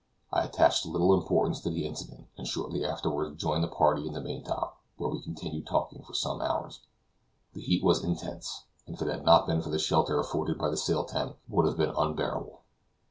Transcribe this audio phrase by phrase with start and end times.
[0.33, 4.19] I attached little importance to the incident, and shortly afterward joined the party in the
[4.19, 6.79] main top, where we continued talking for some hours.
[7.53, 10.71] The heat was intense, and if it had not been for the shelter afforded by
[10.71, 12.61] the sail tent, would have been unbearable.